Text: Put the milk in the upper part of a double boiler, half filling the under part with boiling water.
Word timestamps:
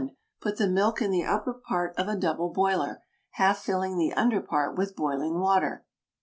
Put 0.41 0.57
the 0.57 0.67
milk 0.67 0.99
in 0.99 1.11
the 1.11 1.23
upper 1.25 1.53
part 1.53 1.93
of 1.95 2.07
a 2.07 2.15
double 2.15 2.49
boiler, 2.51 3.03
half 3.33 3.59
filling 3.59 3.99
the 3.99 4.13
under 4.13 4.41
part 4.41 4.75
with 4.75 4.95
boiling 4.95 5.37
water. 5.39 5.85